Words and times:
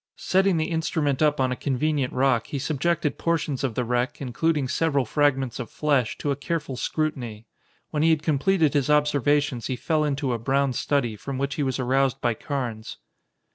Setting 0.17 0.57
the 0.57 0.71
instrument 0.71 1.21
up 1.21 1.39
on 1.39 1.51
a 1.51 1.55
convenient 1.55 2.11
rock, 2.11 2.47
he 2.47 2.57
subjected 2.57 3.19
portions 3.19 3.63
of 3.63 3.75
the 3.75 3.83
wreck, 3.85 4.19
including 4.19 4.67
several 4.67 5.05
fragments 5.05 5.59
of 5.59 5.69
flesh, 5.69 6.17
to 6.17 6.31
a 6.31 6.35
careful 6.35 6.75
scrutiny. 6.75 7.45
When 7.91 8.01
he 8.01 8.09
had 8.09 8.23
completed 8.23 8.73
his 8.73 8.89
observations 8.89 9.67
he 9.67 9.75
fell 9.75 10.03
into 10.03 10.33
a 10.33 10.39
brown 10.39 10.73
study, 10.73 11.15
from 11.15 11.37
which 11.37 11.53
he 11.53 11.61
was 11.61 11.77
aroused 11.77 12.19
by 12.19 12.33
Carnes. 12.33 12.97